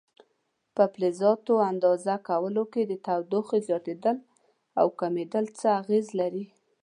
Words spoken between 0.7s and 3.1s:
په فلزاتو اندازه کولو کې د